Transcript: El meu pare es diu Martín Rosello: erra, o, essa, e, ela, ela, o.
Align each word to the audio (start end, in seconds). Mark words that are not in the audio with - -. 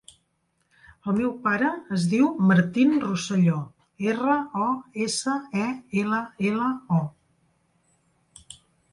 El 1.11 1.15
meu 1.17 1.33
pare 1.41 1.67
es 1.97 2.05
diu 2.13 2.29
Martín 2.51 2.95
Rosello: 3.03 3.57
erra, 4.13 4.37
o, 4.67 4.69
essa, 5.05 5.35
e, 5.65 5.67
ela, 6.05 6.23
ela, 6.53 6.71
o. 7.01 8.55